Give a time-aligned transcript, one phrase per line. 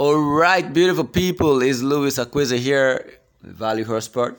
[0.00, 4.36] All right, beautiful people, it's Louis Aquiza here, Value Hotspot,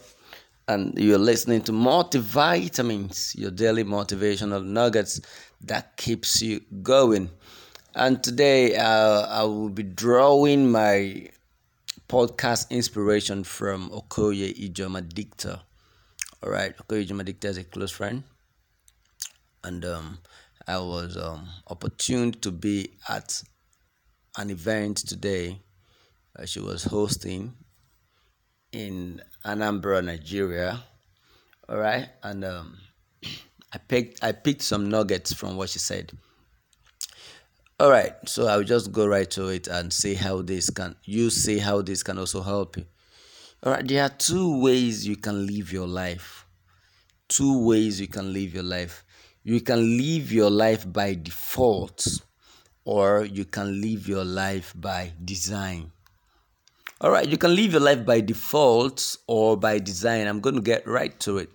[0.69, 5.19] and you're listening to Multivitamins, your daily motivational nuggets
[5.59, 7.29] that keeps you going.
[7.93, 11.27] And today, uh, I will be drawing my
[12.07, 15.59] podcast inspiration from Okoye Ijoma Dicta.
[16.41, 18.23] All right, Okoye Ijoma Dicta is a close friend,
[19.65, 20.19] and um,
[20.65, 23.43] I was um, opportuned to be at
[24.37, 25.59] an event today
[26.39, 27.53] uh, she was hosting
[28.71, 30.81] in Anambra, Nigeria.
[31.67, 32.77] All right, and um,
[33.73, 36.11] I picked I picked some nuggets from what she said.
[37.79, 41.29] All right, so I'll just go right to it and see how this can you
[41.29, 42.85] see how this can also help you.
[43.63, 46.45] All right, there are two ways you can live your life.
[47.27, 49.03] Two ways you can live your life.
[49.43, 52.07] You can live your life by default
[52.85, 55.91] or you can live your life by design.
[57.01, 60.27] All right, you can live your life by default or by design.
[60.27, 61.49] I'm going to get right to it.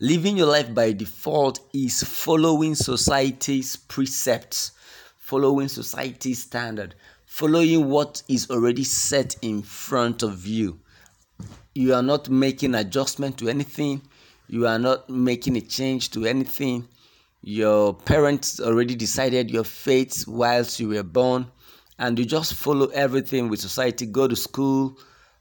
[0.00, 4.72] Living your life by default is following society's precepts,
[5.16, 10.80] following society's standard, following what is already set in front of you.
[11.74, 14.02] You are not making adjustment to anything.
[14.48, 16.88] You are not making a change to anything
[17.42, 21.46] your parents already decided your fate whilst you were born
[21.98, 24.06] and you just follow everything with society.
[24.06, 24.98] Go to school.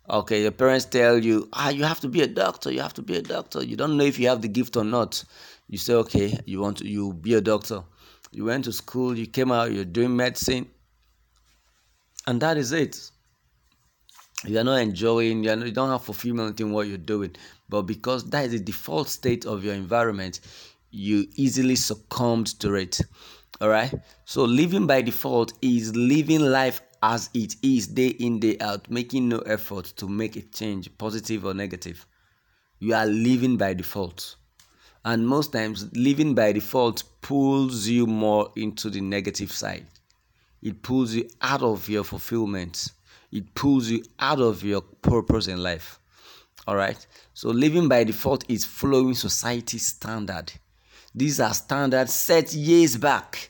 [0.08, 3.02] Okay your parents tell you ah you have to be a doctor you have to
[3.02, 3.64] be a doctor.
[3.64, 5.24] You don't know if you have the gift or not.
[5.68, 7.84] You say okay you want to you be a doctor.
[8.32, 10.70] You went to school you came out you're doing medicine
[12.28, 13.10] and that is it.
[14.46, 17.36] You are not enjoying you, not, you don't have fulfillment in what you're doing.
[17.68, 20.40] But because that is the default state of your environment
[20.96, 23.02] you easily succumbed to it.
[23.62, 23.94] All right.
[24.26, 29.30] So living by default is living life as it is day in, day out, making
[29.30, 32.06] no effort to make a change, positive or negative.
[32.80, 34.36] You are living by default.
[35.04, 39.86] And most times, living by default pulls you more into the negative side.
[40.64, 42.92] It pulls you out of your fulfillment.
[43.32, 46.00] It pulls you out of your purpose in life.
[46.68, 47.06] All right.
[47.34, 50.52] So living by default is following society standard
[51.16, 53.50] these are standards set years back.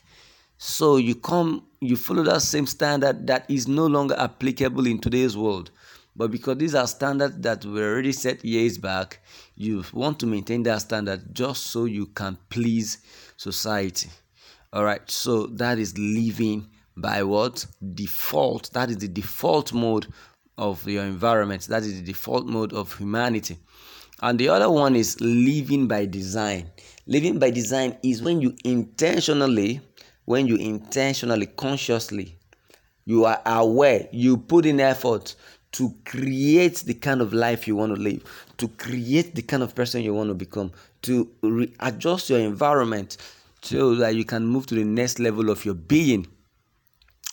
[0.57, 5.35] So you come, you follow that same standard that is no longer applicable in today's
[5.35, 5.71] world.
[6.15, 9.19] But because these are standards that were already set years back,
[9.55, 12.99] you want to maintain that standard just so you can please
[13.35, 14.09] society.
[14.71, 17.65] All right, so that is living by what?
[17.95, 18.71] Default.
[18.73, 20.07] That is the default mode
[20.57, 21.63] of your environment.
[21.63, 23.57] That is the default mode of humanity.
[24.21, 26.69] And the other one is living by design.
[27.07, 29.81] Living by design is when you intentionally,
[30.25, 32.37] when you intentionally, consciously,
[33.05, 35.35] you are aware, you put in effort
[35.73, 38.23] to create the kind of life you want to live,
[38.57, 40.71] to create the kind of person you want to become,
[41.01, 41.29] to
[41.81, 43.17] adjust your environment
[43.61, 46.25] so that you can move to the next level of your being.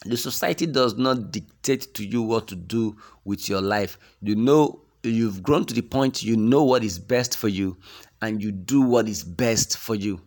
[0.04, 3.96] The society does not dictate to you what to do with your life.
[4.20, 7.76] You know, you've grown to the point you know what is best for you
[8.20, 10.20] and you do what is best for you.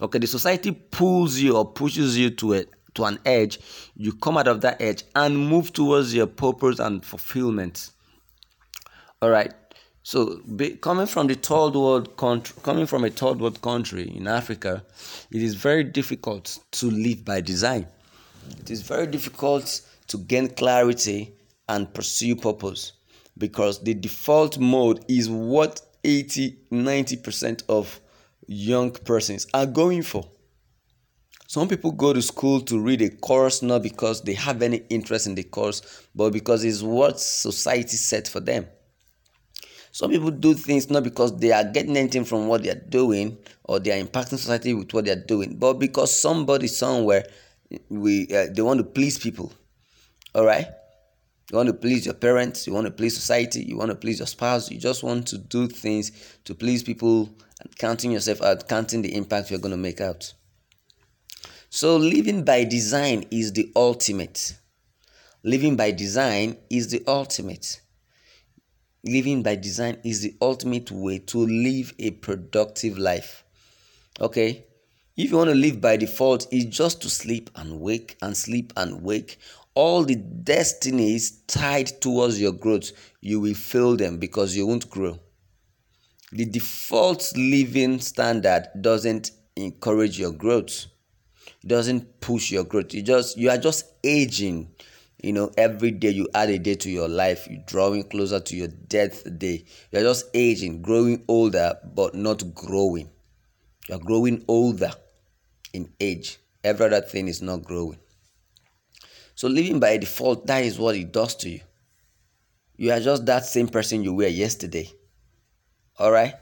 [0.00, 3.60] Okay, the society pulls you or pushes you to it to an edge,
[3.96, 7.90] you come out of that edge and move towards your purpose and fulfillment.
[9.22, 9.52] All right.
[10.02, 14.26] So, be, coming from the third world country, coming from a third world country in
[14.26, 14.82] Africa,
[15.30, 17.86] it is very difficult to live by design.
[18.58, 21.34] It is very difficult to gain clarity
[21.68, 22.92] and pursue purpose
[23.40, 28.00] because the default mode is what 80 90% of
[28.46, 30.28] young persons are going for.
[31.48, 35.26] Some people go to school to read a course not because they have any interest
[35.26, 35.82] in the course,
[36.14, 38.68] but because it's what society set for them.
[39.90, 43.36] Some people do things not because they are getting anything from what they are doing
[43.64, 47.26] or they are impacting society with what they are doing, but because somebody somewhere
[47.88, 49.52] we uh, they want to please people.
[50.34, 50.66] All right?
[51.50, 54.20] You want to please your parents, you want to please society, you want to please
[54.20, 56.12] your spouse, you just want to do things
[56.44, 57.28] to please people
[57.60, 60.32] and counting yourself out, counting the impact you're going to make out.
[61.68, 64.56] So, living by design is the ultimate.
[65.42, 67.80] Living by design is the ultimate.
[69.04, 73.44] Living by design is the ultimate way to live a productive life.
[74.20, 74.66] Okay?
[75.16, 78.72] If you want to live by default, it's just to sleep and wake and sleep
[78.76, 79.38] and wake
[79.74, 85.18] all the destinies tied towards your growth, you will fail them because you won't grow.
[86.32, 90.86] The default living standard doesn't encourage your growth.
[91.62, 92.94] It doesn't push your growth.
[92.94, 94.70] You just you are just aging.
[95.22, 98.56] you know every day you add a day to your life you're drawing closer to
[98.56, 103.08] your death day you're just aging growing older but not growing
[103.88, 104.90] you're growing older
[105.72, 107.98] in age every other thing is not growing
[109.40, 111.60] so living by default that is what it does to you.
[112.76, 114.90] You are just that same person you were yesterday.
[115.98, 116.34] All right?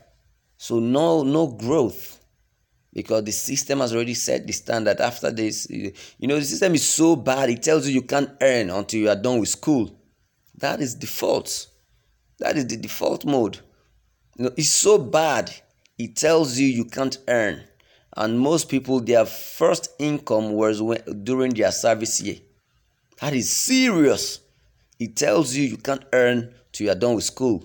[0.57, 2.21] So no no growth.
[2.93, 5.01] Because the system has already set the standard.
[5.01, 5.93] After this you
[6.23, 9.23] know the system is so bad it tells you you can't earn until you are
[9.23, 9.97] done with school.
[10.57, 11.69] That is default.
[12.41, 13.61] That is the default mode.
[14.37, 15.55] You know it's so bad
[15.99, 17.63] it tells you you can't earn.
[18.17, 22.39] And most people their first income was when, during their service year
[23.21, 24.41] that is serious
[24.99, 27.65] it tells you you can't earn till you are done with school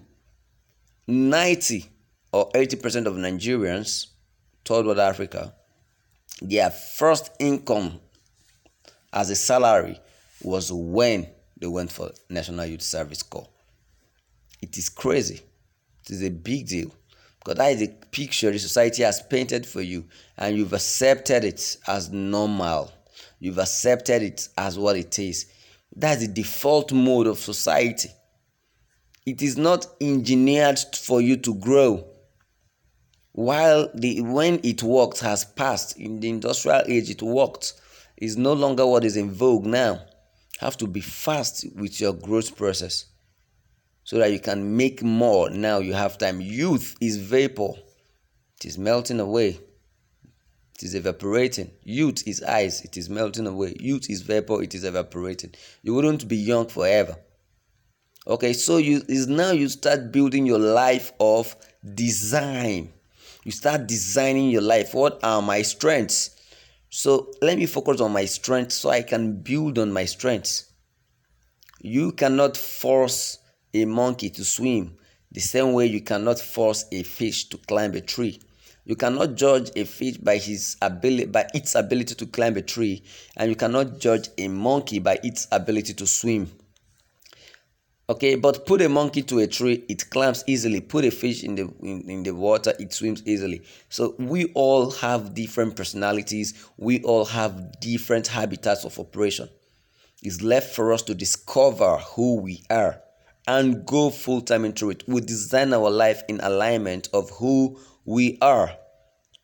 [1.07, 1.85] 90
[2.31, 4.07] or 80 percent of nigerians
[4.65, 5.53] third world Africa,
[6.41, 7.99] their first income
[9.11, 9.99] as a salary
[10.41, 11.27] was when
[11.59, 13.47] they went for National Youth Service Corps.
[14.61, 15.41] It is crazy.
[16.05, 16.91] It is a big deal
[17.39, 20.05] because that is a picture the society has painted for you
[20.37, 22.91] and you've accepted it as normal.
[23.39, 25.51] You've accepted it as what it is.
[25.95, 28.09] That's the default mode of society.
[29.25, 32.05] It is not engineered for you to grow.
[33.31, 37.73] While the when it worked has passed in the industrial age it worked
[38.17, 40.01] is no longer what is in vogue now.
[40.59, 43.05] Have to be fast with your growth process
[44.03, 45.49] so that you can make more.
[45.49, 46.41] Now you have time.
[46.41, 47.71] Youth is vapor.
[48.59, 49.59] It is melting away
[50.75, 51.71] it is evaporating.
[51.83, 52.83] Youth is ice.
[52.83, 53.75] It is melting away.
[53.79, 54.63] Youth is vapor.
[54.63, 55.53] It is evaporating.
[55.83, 57.17] You wouldn't be young forever.
[58.25, 61.55] Okay so you is now you start building your life of
[61.93, 62.91] design.
[63.43, 64.93] You start designing your life.
[64.93, 66.31] What are my strengths?
[66.89, 70.71] So let me focus on my strengths so i can build on my strengths.
[71.81, 73.39] You cannot force
[73.73, 74.97] a monkey to swim
[75.31, 78.39] the same way you cannot force a fish to climb a tree
[78.85, 83.03] you cannot judge a fish by his ability by its ability to climb a tree
[83.37, 86.51] and you cannot judge a monkey by its ability to swim.
[88.09, 90.81] Okay but put a monkey to a tree it climbs easily.
[90.81, 93.63] Put a fish in the in, in, the water it swims easily.
[93.87, 96.53] So we all have different personalities.
[96.77, 99.47] We all have different habitats of operation.
[100.21, 103.01] It's left for us to discover who we are
[103.47, 105.03] and go full time into it.
[105.07, 108.71] We design our life in alignment of who we are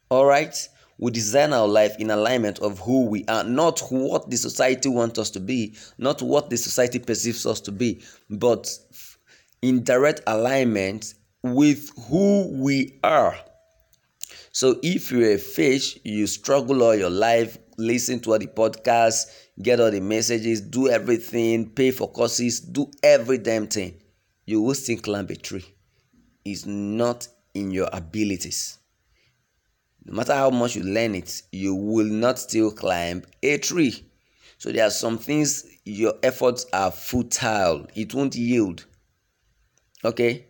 [0.09, 0.69] all right
[1.00, 5.17] we design our life in alignment of who we are, not what the society wants
[5.17, 8.69] us to be, not what the society perceives us to be, but
[9.61, 13.38] in direct alignment with who we are.
[14.51, 19.27] So if you're a fish, you struggle all your life, listen to all the podcasts,
[19.61, 24.01] get all the messages, do everything, pay for courses, do every damn thing,
[24.45, 25.65] you will still climb a tree.
[26.44, 27.25] It's not
[27.59, 28.79] in your abilities
[30.09, 34.03] no matter how much you learn it, you will not still climb a tree.
[34.57, 38.85] So there are some things your efforts are futile, it won't yield.
[40.03, 40.45] Okay?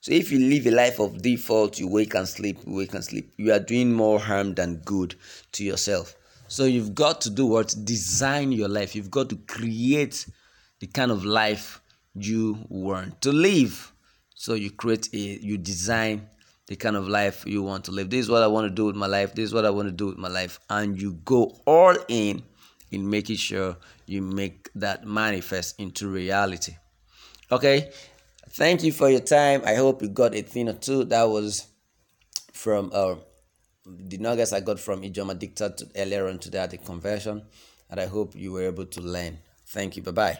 [0.00, 3.32] So if you live a life of default, you wake and sleep, wake and sleep,
[3.36, 5.14] you are doing more harm than good
[5.52, 6.16] to yourself.
[6.48, 7.74] So you've got to do what?
[7.84, 8.94] Design your life.
[8.94, 10.26] You've got to create
[10.80, 11.80] the kind of life
[12.14, 13.92] you want to live.
[14.34, 16.28] So you create a you design
[16.72, 18.08] the kind of life you want to live.
[18.08, 19.34] This is what I want to do with my life.
[19.34, 20.58] This is what I want to do with my life.
[20.70, 22.42] And you go all in
[22.90, 23.76] in making sure
[24.06, 26.76] you make that manifest into reality.
[27.50, 27.90] Okay.
[28.48, 29.60] Thank you for your time.
[29.66, 31.04] I hope you got a thing or two.
[31.04, 31.66] That was
[32.54, 33.16] from uh,
[33.84, 37.42] the nuggets I got from Ijoma Dictator earlier on today at the conversion.
[37.90, 39.36] And I hope you were able to learn.
[39.66, 40.02] Thank you.
[40.02, 40.38] Bye bye.